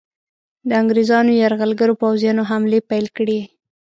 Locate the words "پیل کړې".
2.89-3.39